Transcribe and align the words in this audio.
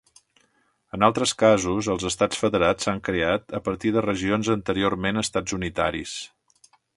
En 0.97 1.03
altres 1.07 1.33
casos, 1.41 1.89
els 1.95 2.05
estats 2.09 2.39
federats 2.45 2.87
s'han 2.89 3.03
creat 3.09 3.53
a 3.59 3.61
partir 3.69 3.93
de 3.99 4.03
regions 4.07 4.51
anteriorment 4.55 5.23
estats 5.25 5.59
unitaris. 5.61 6.17